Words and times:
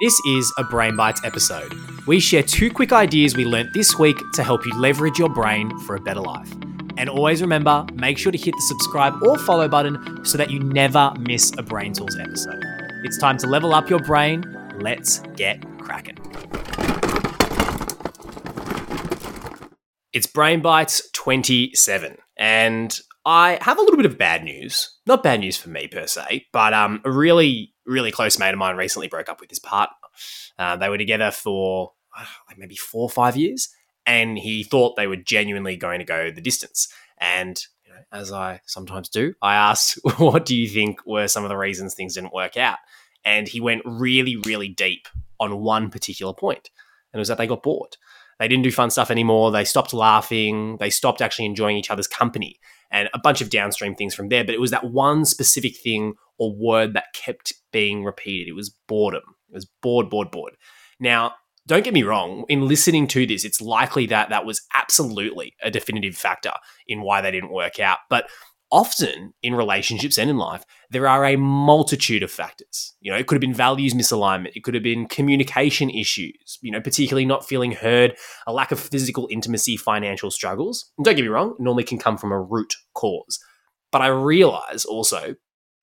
This 0.00 0.18
is 0.24 0.50
a 0.56 0.64
Brain 0.64 0.96
Bites 0.96 1.20
episode. 1.24 1.74
We 2.06 2.20
share 2.20 2.42
two 2.42 2.70
quick 2.70 2.90
ideas 2.90 3.36
we 3.36 3.44
learnt 3.44 3.74
this 3.74 3.98
week 3.98 4.16
to 4.32 4.42
help 4.42 4.64
you 4.64 4.72
leverage 4.80 5.18
your 5.18 5.28
brain 5.28 5.78
for 5.80 5.94
a 5.94 6.00
better 6.00 6.22
life. 6.22 6.50
And 6.96 7.10
always 7.10 7.42
remember, 7.42 7.84
make 7.96 8.16
sure 8.16 8.32
to 8.32 8.38
hit 8.38 8.54
the 8.54 8.62
subscribe 8.62 9.22
or 9.22 9.36
follow 9.36 9.68
button 9.68 10.24
so 10.24 10.38
that 10.38 10.50
you 10.50 10.58
never 10.58 11.12
miss 11.18 11.52
a 11.58 11.62
Brain 11.62 11.92
Tools 11.92 12.16
episode. 12.18 12.64
It's 13.04 13.18
time 13.18 13.36
to 13.38 13.46
level 13.46 13.74
up 13.74 13.90
your 13.90 13.98
brain. 13.98 14.42
Let's 14.78 15.18
get 15.36 15.62
cracking. 15.80 16.16
It's 20.14 20.26
Brain 20.26 20.62
Bites 20.62 21.10
27, 21.12 22.16
and 22.38 22.98
I 23.26 23.58
have 23.60 23.76
a 23.76 23.82
little 23.82 23.98
bit 23.98 24.06
of 24.06 24.16
bad 24.16 24.44
news. 24.44 24.96
Not 25.04 25.22
bad 25.22 25.40
news 25.40 25.58
for 25.58 25.68
me 25.68 25.88
per 25.88 26.06
se, 26.06 26.46
but 26.54 26.72
um, 26.72 27.02
a 27.04 27.10
really, 27.10 27.74
really 27.90 28.10
close 28.10 28.38
mate 28.38 28.52
of 28.52 28.58
mine 28.58 28.76
recently 28.76 29.08
broke 29.08 29.28
up 29.28 29.40
with 29.40 29.50
his 29.50 29.58
partner. 29.58 29.96
Uh, 30.58 30.76
they 30.76 30.88
were 30.88 30.98
together 30.98 31.30
for 31.30 31.92
like 32.48 32.58
maybe 32.58 32.76
four 32.76 33.02
or 33.02 33.10
five 33.10 33.36
years, 33.36 33.68
and 34.06 34.38
he 34.38 34.62
thought 34.62 34.96
they 34.96 35.06
were 35.06 35.16
genuinely 35.16 35.76
going 35.76 35.98
to 35.98 36.04
go 36.04 36.30
the 36.30 36.40
distance. 36.40 36.88
And 37.18 37.62
you 37.84 37.92
know, 37.92 38.00
as 38.12 38.32
I 38.32 38.60
sometimes 38.66 39.08
do, 39.08 39.34
I 39.42 39.54
asked, 39.54 39.98
"What 40.18 40.44
do 40.46 40.56
you 40.56 40.68
think 40.68 41.04
were 41.06 41.28
some 41.28 41.44
of 41.44 41.48
the 41.48 41.56
reasons 41.56 41.94
things 41.94 42.14
didn't 42.14 42.34
work 42.34 42.56
out?" 42.56 42.78
And 43.24 43.48
he 43.48 43.60
went 43.60 43.82
really, 43.84 44.36
really 44.36 44.68
deep 44.68 45.08
on 45.38 45.60
one 45.60 45.90
particular 45.90 46.32
point, 46.32 46.70
and 47.12 47.18
it 47.18 47.20
was 47.20 47.28
that 47.28 47.38
they 47.38 47.46
got 47.46 47.62
bored. 47.62 47.96
They 48.38 48.48
didn't 48.48 48.64
do 48.64 48.72
fun 48.72 48.88
stuff 48.88 49.10
anymore. 49.10 49.50
They 49.50 49.64
stopped 49.64 49.92
laughing. 49.92 50.78
They 50.78 50.88
stopped 50.88 51.20
actually 51.20 51.44
enjoying 51.44 51.76
each 51.76 51.90
other's 51.90 52.06
company 52.06 52.58
and 52.90 53.08
a 53.14 53.18
bunch 53.18 53.40
of 53.40 53.50
downstream 53.50 53.94
things 53.94 54.14
from 54.14 54.28
there. 54.28 54.44
But 54.44 54.54
it 54.54 54.60
was 54.60 54.70
that 54.70 54.90
one 54.90 55.24
specific 55.24 55.76
thing 55.76 56.14
or 56.38 56.54
word 56.54 56.94
that 56.94 57.12
kept 57.14 57.52
being 57.72 58.04
repeated. 58.04 58.48
It 58.48 58.54
was 58.54 58.74
boredom. 58.88 59.22
It 59.50 59.54
was 59.54 59.68
bored, 59.82 60.10
bored, 60.10 60.30
bored. 60.30 60.56
Now, 60.98 61.34
don't 61.66 61.84
get 61.84 61.94
me 61.94 62.02
wrong, 62.02 62.44
in 62.48 62.66
listening 62.66 63.06
to 63.08 63.26
this, 63.26 63.44
it's 63.44 63.60
likely 63.60 64.06
that 64.06 64.30
that 64.30 64.44
was 64.44 64.62
absolutely 64.74 65.54
a 65.62 65.70
definitive 65.70 66.16
factor 66.16 66.52
in 66.88 67.02
why 67.02 67.20
they 67.20 67.30
didn't 67.30 67.52
work 67.52 67.78
out. 67.78 67.98
But 68.08 68.28
often 68.72 69.32
in 69.42 69.54
relationships 69.54 70.18
and 70.18 70.30
in 70.30 70.36
life, 70.36 70.64
there 70.90 71.08
are 71.08 71.24
a 71.24 71.36
multitude 71.36 72.22
of 72.22 72.30
factors. 72.30 72.94
You 73.00 73.10
know, 73.10 73.18
it 73.18 73.26
could 73.26 73.34
have 73.34 73.40
been 73.40 73.54
values 73.54 73.94
misalignment, 73.94 74.52
it 74.54 74.62
could 74.62 74.74
have 74.74 74.82
been 74.82 75.06
communication 75.06 75.90
issues, 75.90 76.58
you 76.62 76.70
know, 76.70 76.80
particularly 76.80 77.26
not 77.26 77.46
feeling 77.46 77.72
heard, 77.72 78.16
a 78.46 78.52
lack 78.52 78.72
of 78.72 78.80
physical 78.80 79.28
intimacy, 79.30 79.76
financial 79.76 80.30
struggles. 80.30 80.90
And 80.96 81.04
don't 81.04 81.16
get 81.16 81.22
me 81.22 81.28
wrong, 81.28 81.54
normally 81.58 81.84
can 81.84 81.98
come 81.98 82.16
from 82.16 82.32
a 82.32 82.40
root 82.40 82.74
cause. 82.94 83.38
But 83.92 84.02
I 84.02 84.08
realize 84.08 84.84
also 84.84 85.34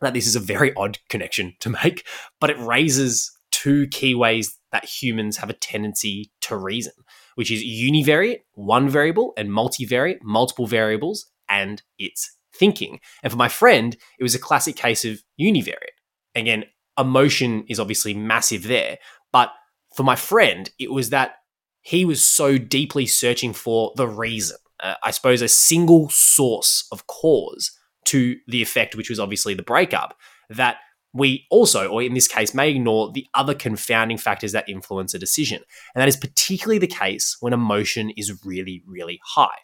that 0.00 0.14
this 0.14 0.26
is 0.26 0.36
a 0.36 0.40
very 0.40 0.72
odd 0.74 0.98
connection 1.08 1.54
to 1.60 1.70
make, 1.70 2.06
but 2.40 2.50
it 2.50 2.58
raises 2.58 3.32
two 3.50 3.88
key 3.88 4.14
ways 4.14 4.56
that 4.70 4.84
humans 4.84 5.38
have 5.38 5.50
a 5.50 5.54
tendency 5.54 6.30
to 6.42 6.56
reason, 6.56 6.92
which 7.34 7.50
is 7.50 7.62
univariate, 7.62 8.40
one 8.52 8.88
variable, 8.88 9.32
and 9.36 9.48
multivariate, 9.48 10.18
multiple 10.22 10.66
variables, 10.66 11.26
and 11.48 11.82
its 11.98 12.36
thinking. 12.58 13.00
And 13.22 13.30
for 13.30 13.36
my 13.36 13.48
friend, 13.48 13.96
it 14.18 14.22
was 14.22 14.34
a 14.34 14.38
classic 14.38 14.76
case 14.76 15.04
of 15.04 15.22
univariate. 15.40 15.96
Again, 16.34 16.64
emotion 16.98 17.64
is 17.68 17.80
obviously 17.80 18.14
massive 18.14 18.64
there, 18.64 18.98
but 19.32 19.50
for 19.94 20.02
my 20.02 20.16
friend, 20.16 20.70
it 20.78 20.90
was 20.90 21.10
that 21.10 21.36
he 21.80 22.04
was 22.04 22.22
so 22.22 22.58
deeply 22.58 23.06
searching 23.06 23.52
for 23.52 23.92
the 23.96 24.06
reason. 24.06 24.58
Uh, 24.80 24.94
I 25.02 25.10
suppose 25.10 25.42
a 25.42 25.48
single 25.48 26.08
source 26.10 26.86
of 26.92 27.06
cause 27.06 27.72
to 28.06 28.36
the 28.46 28.62
effect, 28.62 28.94
which 28.94 29.10
was 29.10 29.18
obviously 29.18 29.54
the 29.54 29.62
breakup, 29.62 30.16
that 30.50 30.76
we 31.12 31.46
also, 31.50 31.88
or 31.88 32.02
in 32.02 32.14
this 32.14 32.28
case, 32.28 32.54
may 32.54 32.70
ignore 32.70 33.10
the 33.12 33.26
other 33.34 33.54
confounding 33.54 34.18
factors 34.18 34.52
that 34.52 34.68
influence 34.68 35.14
a 35.14 35.18
decision. 35.18 35.62
And 35.94 36.02
that 36.02 36.08
is 36.08 36.16
particularly 36.16 36.78
the 36.78 36.86
case 36.86 37.36
when 37.40 37.52
emotion 37.52 38.10
is 38.10 38.44
really, 38.44 38.82
really 38.86 39.18
high. 39.24 39.58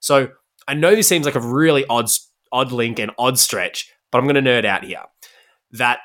So 0.00 0.28
I 0.66 0.74
know 0.74 0.94
this 0.94 1.08
seems 1.08 1.26
like 1.26 1.34
a 1.34 1.40
really 1.40 1.84
odd 1.88 2.08
odd 2.52 2.72
link 2.72 2.98
and 2.98 3.10
odd 3.18 3.38
stretch, 3.38 3.90
but 4.10 4.18
I'm 4.18 4.24
going 4.24 4.42
to 4.42 4.50
nerd 4.50 4.64
out 4.64 4.84
here. 4.84 5.02
That 5.72 5.98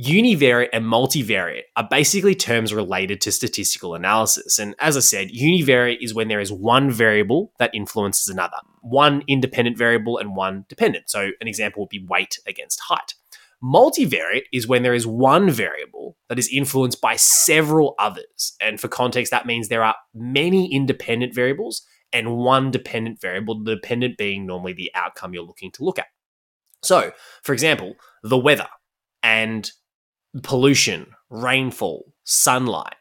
univariate 0.00 0.70
and 0.72 0.84
multivariate 0.86 1.64
are 1.76 1.86
basically 1.88 2.34
terms 2.34 2.72
related 2.72 3.20
to 3.20 3.32
statistical 3.32 3.94
analysis. 3.94 4.58
And 4.58 4.74
as 4.80 4.96
I 4.96 5.00
said, 5.00 5.28
univariate 5.28 5.98
is 6.00 6.14
when 6.14 6.28
there 6.28 6.40
is 6.40 6.52
one 6.52 6.90
variable 6.90 7.52
that 7.58 7.74
influences 7.74 8.28
another, 8.28 8.56
one 8.80 9.22
independent 9.28 9.76
variable 9.76 10.18
and 10.18 10.34
one 10.34 10.64
dependent. 10.68 11.10
So 11.10 11.30
an 11.40 11.48
example 11.48 11.82
would 11.82 11.90
be 11.90 12.04
weight 12.08 12.38
against 12.46 12.80
height. 12.80 13.14
Multivariate 13.62 14.46
is 14.52 14.66
when 14.66 14.82
there 14.82 14.94
is 14.94 15.06
one 15.06 15.48
variable 15.48 16.16
that 16.28 16.38
is 16.38 16.52
influenced 16.52 17.00
by 17.00 17.14
several 17.14 17.94
others. 17.98 18.56
And 18.60 18.80
for 18.80 18.88
context, 18.88 19.30
that 19.30 19.46
means 19.46 19.68
there 19.68 19.84
are 19.84 19.94
many 20.14 20.74
independent 20.74 21.32
variables 21.32 21.86
and 22.12 22.36
one 22.36 22.70
dependent 22.70 23.20
variable, 23.20 23.62
the 23.62 23.74
dependent 23.74 24.18
being 24.18 24.46
normally 24.46 24.72
the 24.72 24.90
outcome 24.94 25.34
you're 25.34 25.42
looking 25.42 25.70
to 25.72 25.84
look 25.84 25.98
at. 25.98 26.06
So, 26.82 27.12
for 27.42 27.52
example, 27.52 27.94
the 28.22 28.38
weather 28.38 28.68
and 29.22 29.70
pollution, 30.42 31.06
rainfall, 31.30 32.12
sunlight. 32.24 32.94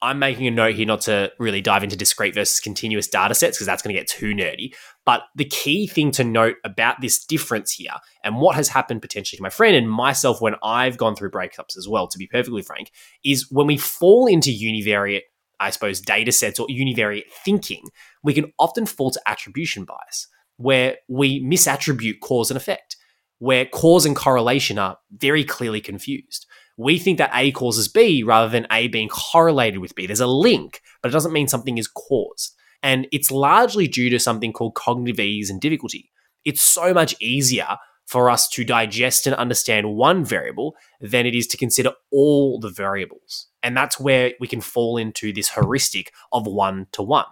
I'm 0.00 0.20
making 0.20 0.46
a 0.46 0.52
note 0.52 0.76
here 0.76 0.86
not 0.86 1.00
to 1.02 1.32
really 1.40 1.60
dive 1.60 1.82
into 1.82 1.96
discrete 1.96 2.34
versus 2.34 2.60
continuous 2.60 3.08
data 3.08 3.34
sets 3.34 3.56
because 3.56 3.66
that's 3.66 3.82
going 3.82 3.94
to 3.94 4.00
get 4.00 4.06
too 4.06 4.32
nerdy. 4.32 4.72
But 5.04 5.22
the 5.34 5.44
key 5.44 5.88
thing 5.88 6.12
to 6.12 6.22
note 6.22 6.56
about 6.64 7.00
this 7.00 7.24
difference 7.24 7.72
here 7.72 7.94
and 8.22 8.36
what 8.36 8.54
has 8.54 8.68
happened 8.68 9.02
potentially 9.02 9.38
to 9.38 9.42
my 9.42 9.50
friend 9.50 9.74
and 9.74 9.90
myself 9.90 10.40
when 10.40 10.54
I've 10.62 10.98
gone 10.98 11.16
through 11.16 11.32
breakups 11.32 11.76
as 11.76 11.88
well, 11.88 12.06
to 12.06 12.18
be 12.18 12.28
perfectly 12.28 12.62
frank, 12.62 12.92
is 13.24 13.50
when 13.50 13.66
we 13.66 13.76
fall 13.76 14.26
into 14.26 14.50
univariate 14.50 15.22
I 15.60 15.70
suppose, 15.70 16.00
data 16.00 16.32
sets 16.32 16.58
or 16.58 16.66
univariate 16.68 17.30
thinking, 17.44 17.84
we 18.22 18.34
can 18.34 18.52
often 18.58 18.86
fall 18.86 19.10
to 19.10 19.20
attribution 19.26 19.84
bias, 19.84 20.28
where 20.56 20.96
we 21.08 21.42
misattribute 21.42 22.20
cause 22.20 22.50
and 22.50 22.56
effect, 22.56 22.96
where 23.38 23.66
cause 23.66 24.06
and 24.06 24.16
correlation 24.16 24.78
are 24.78 24.98
very 25.10 25.44
clearly 25.44 25.80
confused. 25.80 26.46
We 26.76 26.98
think 26.98 27.18
that 27.18 27.32
A 27.34 27.50
causes 27.50 27.88
B 27.88 28.22
rather 28.22 28.48
than 28.48 28.66
A 28.70 28.86
being 28.88 29.08
correlated 29.08 29.80
with 29.80 29.94
B. 29.96 30.06
There's 30.06 30.20
a 30.20 30.26
link, 30.28 30.80
but 31.02 31.08
it 31.08 31.12
doesn't 31.12 31.32
mean 31.32 31.48
something 31.48 31.76
is 31.76 31.88
caused. 31.88 32.54
And 32.82 33.08
it's 33.10 33.32
largely 33.32 33.88
due 33.88 34.10
to 34.10 34.20
something 34.20 34.52
called 34.52 34.76
cognitive 34.76 35.18
ease 35.18 35.50
and 35.50 35.60
difficulty. 35.60 36.12
It's 36.44 36.62
so 36.62 36.94
much 36.94 37.16
easier 37.20 37.78
for 38.06 38.30
us 38.30 38.48
to 38.48 38.64
digest 38.64 39.26
and 39.26 39.34
understand 39.34 39.94
one 39.94 40.24
variable 40.24 40.76
than 41.00 41.26
it 41.26 41.34
is 41.34 41.46
to 41.48 41.56
consider 41.56 41.92
all 42.12 42.60
the 42.60 42.70
variables. 42.70 43.47
And 43.68 43.76
that's 43.76 44.00
where 44.00 44.32
we 44.40 44.48
can 44.48 44.62
fall 44.62 44.96
into 44.96 45.30
this 45.30 45.50
heuristic 45.50 46.14
of 46.32 46.46
one 46.46 46.86
to 46.92 47.02
one. 47.02 47.26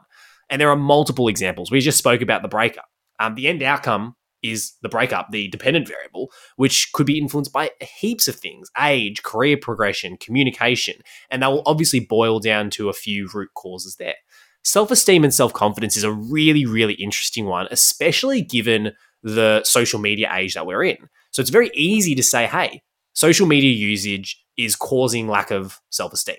And 0.51 0.61
there 0.61 0.69
are 0.69 0.77
multiple 0.77 1.29
examples. 1.29 1.71
We 1.71 1.81
just 1.81 1.97
spoke 1.97 2.21
about 2.21 2.43
the 2.43 2.49
breakup. 2.49 2.85
Um, 3.19 3.37
the 3.37 3.49
end 3.49 3.63
outcome 3.63 4.17
is 4.43 4.75
the 4.83 4.91
breakup, 4.91 5.31
the 5.31 5.49
dependent 5.49 5.89
variable, 5.89 6.31
which 6.57 6.93
could 6.93 7.07
be 7.07 7.17
influenced 7.17 7.55
by 7.55 7.71
heaps 7.81 8.29
of 8.29 8.37
things 8.37 8.71
age, 8.79 9.23
career 9.23 9.57
progression, 9.57 10.19
communication. 10.19 10.97
And 11.31 11.43
that 11.43 11.49
will 11.49 11.63
obviously 11.65 12.01
boil 12.01 12.39
down 12.39 12.69
to 12.73 12.91
a 12.91 12.93
few 12.93 13.31
root 13.33 13.49
causes 13.55 13.97
there. 13.97 14.17
Self 14.63 14.91
esteem 14.91 15.25
and 15.25 15.33
self 15.33 15.55
confidence 15.55 15.97
is 15.97 16.05
a 16.05 16.13
really, 16.13 16.67
really 16.67 16.95
interesting 16.95 17.47
one, 17.47 17.67
especially 17.71 18.43
given 18.43 18.93
the 19.23 19.63
social 19.65 19.99
media 19.99 20.31
age 20.35 20.53
that 20.53 20.67
we're 20.67 20.85
in. 20.85 20.99
So 21.31 21.41
it's 21.41 21.49
very 21.49 21.71
easy 21.73 22.15
to 22.15 22.23
say, 22.23 22.47
hey, 22.47 22.83
social 23.15 23.47
media 23.47 23.71
usage 23.71 24.45
is 24.57 24.77
causing 24.77 25.29
lack 25.29 25.51
of 25.51 25.81
self 25.91 26.13
esteem. 26.13 26.37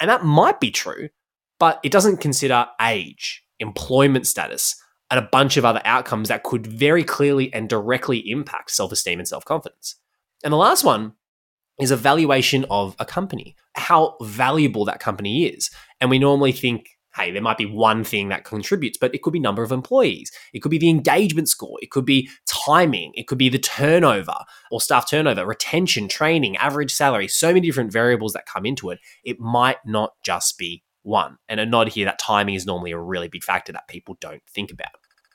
And 0.00 0.10
that 0.10 0.24
might 0.24 0.60
be 0.60 0.70
true, 0.70 1.08
but 1.58 1.80
it 1.82 1.92
doesn't 1.92 2.18
consider 2.18 2.66
age, 2.80 3.42
employment 3.60 4.26
status, 4.26 4.80
and 5.10 5.18
a 5.18 5.28
bunch 5.30 5.56
of 5.56 5.64
other 5.64 5.80
outcomes 5.84 6.28
that 6.28 6.42
could 6.42 6.66
very 6.66 7.04
clearly 7.04 7.52
and 7.54 7.68
directly 7.68 8.18
impact 8.30 8.70
self 8.70 8.92
esteem 8.92 9.18
and 9.18 9.28
self 9.28 9.44
confidence. 9.44 9.96
And 10.44 10.52
the 10.52 10.58
last 10.58 10.84
one 10.84 11.14
is 11.80 11.90
a 11.90 11.96
valuation 11.96 12.64
of 12.70 12.96
a 12.98 13.04
company, 13.04 13.54
how 13.74 14.16
valuable 14.22 14.84
that 14.86 15.00
company 15.00 15.46
is. 15.46 15.70
And 16.00 16.10
we 16.10 16.18
normally 16.18 16.52
think 16.52 16.95
hey, 17.16 17.30
there 17.30 17.42
might 17.42 17.56
be 17.56 17.66
one 17.66 18.04
thing 18.04 18.28
that 18.28 18.44
contributes, 18.44 18.98
but 18.98 19.14
it 19.14 19.22
could 19.22 19.32
be 19.32 19.40
number 19.40 19.62
of 19.62 19.72
employees. 19.72 20.30
It 20.52 20.60
could 20.60 20.70
be 20.70 20.78
the 20.78 20.90
engagement 20.90 21.48
score. 21.48 21.78
It 21.80 21.90
could 21.90 22.04
be 22.04 22.28
timing. 22.46 23.12
It 23.14 23.26
could 23.26 23.38
be 23.38 23.48
the 23.48 23.58
turnover 23.58 24.36
or 24.70 24.80
staff 24.80 25.08
turnover, 25.08 25.46
retention, 25.46 26.08
training, 26.08 26.56
average 26.56 26.92
salary, 26.92 27.28
so 27.28 27.48
many 27.48 27.66
different 27.66 27.92
variables 27.92 28.34
that 28.34 28.46
come 28.46 28.66
into 28.66 28.90
it. 28.90 28.98
It 29.24 29.40
might 29.40 29.78
not 29.86 30.12
just 30.22 30.58
be 30.58 30.82
one. 31.02 31.38
And 31.48 31.58
a 31.60 31.66
nod 31.66 31.88
here 31.88 32.04
that 32.04 32.18
timing 32.18 32.54
is 32.54 32.66
normally 32.66 32.92
a 32.92 32.98
really 32.98 33.28
big 33.28 33.44
factor 33.44 33.72
that 33.72 33.88
people 33.88 34.16
don't 34.20 34.42
think 34.48 34.70
about. 34.70 34.88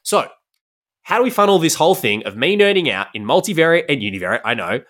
So, 0.04 0.28
how 1.04 1.18
do 1.18 1.24
we 1.24 1.32
funnel 1.32 1.58
this 1.58 1.76
whole 1.76 1.96
thing 1.96 2.24
of 2.28 2.38
me 2.38 2.56
nerding 2.56 2.92
out 2.92 3.08
in 3.16 3.26
multivariate 3.26 3.86
and 3.90 4.02
univariate, 4.02 4.42
I 4.46 4.54
know, 4.54 4.82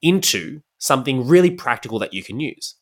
into 0.00 0.62
something 0.78 1.26
really 1.26 1.50
practical 1.50 1.98
that 1.98 2.14
you 2.14 2.22
can 2.22 2.40
use? 2.40 2.76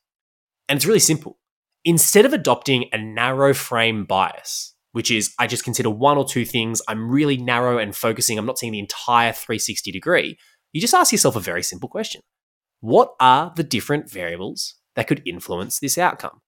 And 0.68 0.76
it's 0.76 0.86
really 0.86 1.00
simple 1.00 1.38
instead 1.84 2.24
of 2.24 2.32
adopting 2.32 2.88
a 2.92 2.98
narrow 2.98 3.54
frame 3.54 4.04
bias, 4.04 4.74
which 4.92 5.10
is 5.10 5.34
I 5.38 5.46
just 5.46 5.64
consider 5.64 5.90
one 5.90 6.18
or 6.18 6.24
two 6.24 6.44
things, 6.44 6.80
I'm 6.88 7.10
really 7.10 7.36
narrow 7.36 7.78
and 7.78 7.94
focusing, 7.94 8.38
I'm 8.38 8.46
not 8.46 8.58
seeing 8.58 8.72
the 8.72 8.78
entire 8.78 9.32
360 9.32 9.90
degree, 9.92 10.38
you 10.72 10.80
just 10.80 10.94
ask 10.94 11.12
yourself 11.12 11.36
a 11.36 11.40
very 11.40 11.62
simple 11.62 11.88
question 11.88 12.20
What 12.80 13.14
are 13.20 13.52
the 13.54 13.64
different 13.64 14.10
variables 14.10 14.76
that 14.94 15.06
could 15.06 15.22
influence 15.26 15.78
this 15.78 15.98
outcome. 15.98 16.40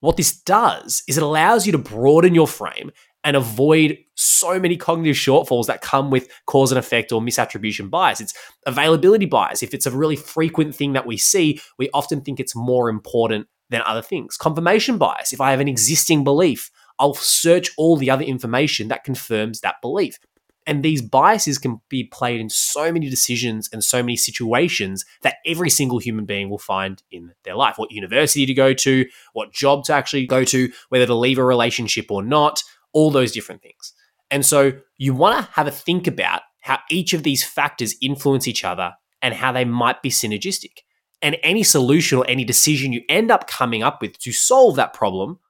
What 0.00 0.16
this 0.16 0.36
does 0.36 1.02
is 1.08 1.16
it 1.16 1.22
allows 1.22 1.66
you 1.66 1.72
to 1.72 1.78
broaden 1.78 2.34
your 2.34 2.46
frame 2.46 2.90
and 3.22 3.36
avoid 3.36 3.96
so 4.16 4.60
many 4.60 4.76
cognitive 4.76 5.16
shortfalls 5.16 5.66
that 5.66 5.80
come 5.80 6.10
with 6.10 6.28
cause 6.46 6.70
and 6.70 6.78
effect 6.78 7.10
or 7.10 7.22
misattribution 7.22 7.88
bias. 7.88 8.20
It's 8.20 8.34
availability 8.66 9.24
bias. 9.24 9.62
If 9.62 9.72
it's 9.72 9.86
a 9.86 9.90
really 9.90 10.16
frequent 10.16 10.74
thing 10.74 10.92
that 10.92 11.06
we 11.06 11.16
see, 11.16 11.60
we 11.78 11.88
often 11.94 12.20
think 12.20 12.38
it's 12.38 12.54
more 12.54 12.90
important 12.90 13.46
than 13.74 13.82
other 13.86 14.02
things. 14.02 14.36
Confirmation 14.36 14.96
bias. 14.96 15.32
If 15.32 15.40
I 15.40 15.50
have 15.50 15.60
an 15.60 15.68
existing 15.68 16.24
belief, 16.24 16.70
I'll 16.98 17.14
search 17.14 17.70
all 17.76 17.96
the 17.96 18.10
other 18.10 18.24
information 18.24 18.88
that 18.88 19.04
confirms 19.04 19.60
that 19.60 19.80
belief. 19.82 20.18
And 20.66 20.82
these 20.82 21.02
biases 21.02 21.58
can 21.58 21.80
be 21.90 22.04
played 22.04 22.40
in 22.40 22.48
so 22.48 22.90
many 22.90 23.10
decisions 23.10 23.68
and 23.72 23.84
so 23.84 24.02
many 24.02 24.16
situations 24.16 25.04
that 25.22 25.36
every 25.44 25.68
single 25.68 25.98
human 25.98 26.24
being 26.24 26.48
will 26.48 26.58
find 26.58 27.02
in 27.10 27.32
their 27.42 27.54
life. 27.54 27.76
What 27.76 27.90
university 27.90 28.46
to 28.46 28.54
go 28.54 28.72
to, 28.72 29.04
what 29.34 29.52
job 29.52 29.84
to 29.84 29.92
actually 29.92 30.26
go 30.26 30.44
to, 30.44 30.72
whether 30.88 31.04
to 31.06 31.14
leave 31.14 31.38
a 31.38 31.44
relationship 31.44 32.10
or 32.10 32.22
not, 32.22 32.62
all 32.94 33.10
those 33.10 33.32
different 33.32 33.60
things. 33.60 33.92
And 34.30 34.46
so 34.46 34.72
you 34.96 35.12
want 35.14 35.44
to 35.44 35.52
have 35.52 35.66
a 35.66 35.70
think 35.70 36.06
about 36.06 36.42
how 36.60 36.78
each 36.90 37.12
of 37.12 37.24
these 37.24 37.44
factors 37.44 37.94
influence 38.00 38.48
each 38.48 38.64
other 38.64 38.92
and 39.20 39.34
how 39.34 39.52
they 39.52 39.66
might 39.66 40.00
be 40.00 40.10
synergistic. 40.10 40.78
And 41.24 41.38
any 41.42 41.62
solution 41.62 42.18
or 42.18 42.26
any 42.28 42.44
decision 42.44 42.92
you 42.92 43.02
end 43.08 43.30
up 43.30 43.48
coming 43.48 43.82
up 43.82 44.02
with 44.02 44.18
to 44.18 44.30
solve 44.30 44.76
that 44.76 44.92
problem, 44.92 45.40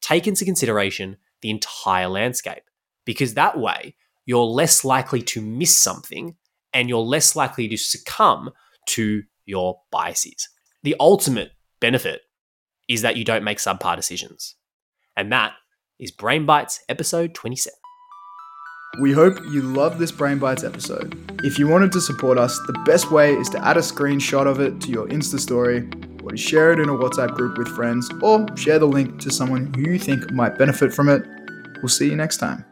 take 0.00 0.28
into 0.28 0.44
consideration 0.44 1.16
the 1.42 1.50
entire 1.50 2.08
landscape. 2.08 2.62
Because 3.04 3.34
that 3.34 3.58
way, 3.58 3.96
you're 4.24 4.44
less 4.44 4.84
likely 4.84 5.20
to 5.22 5.40
miss 5.40 5.76
something 5.76 6.36
and 6.72 6.88
you're 6.88 7.00
less 7.00 7.34
likely 7.34 7.66
to 7.66 7.76
succumb 7.76 8.50
to 8.86 9.24
your 9.46 9.80
biases. 9.90 10.48
The 10.84 10.94
ultimate 11.00 11.50
benefit 11.80 12.20
is 12.88 13.02
that 13.02 13.16
you 13.16 13.24
don't 13.24 13.44
make 13.44 13.58
subpar 13.58 13.96
decisions. 13.96 14.54
And 15.16 15.32
that 15.32 15.54
is 15.98 16.12
Brain 16.12 16.46
Bites 16.46 16.84
episode 16.88 17.34
27. 17.34 17.74
We 18.98 19.12
hope 19.12 19.38
you 19.50 19.60
loved 19.60 19.98
this 19.98 20.10
Brain 20.10 20.38
Bites 20.38 20.64
episode. 20.64 21.20
If 21.44 21.58
you 21.58 21.68
wanted 21.68 21.92
to 21.92 22.00
support 22.00 22.38
us, 22.38 22.58
the 22.66 22.72
best 22.86 23.10
way 23.10 23.34
is 23.34 23.50
to 23.50 23.62
add 23.62 23.76
a 23.76 23.80
screenshot 23.80 24.46
of 24.46 24.58
it 24.58 24.80
to 24.80 24.90
your 24.90 25.06
Insta 25.08 25.38
story, 25.38 25.86
or 26.22 26.30
to 26.30 26.36
share 26.38 26.72
it 26.72 26.80
in 26.80 26.88
a 26.88 26.92
WhatsApp 26.92 27.34
group 27.34 27.58
with 27.58 27.68
friends, 27.68 28.08
or 28.22 28.46
share 28.56 28.78
the 28.78 28.86
link 28.86 29.20
to 29.20 29.30
someone 29.30 29.70
who 29.74 29.82
you 29.82 29.98
think 29.98 30.30
might 30.30 30.56
benefit 30.56 30.94
from 30.94 31.10
it. 31.10 31.22
We'll 31.82 31.90
see 31.90 32.08
you 32.08 32.16
next 32.16 32.38
time. 32.38 32.64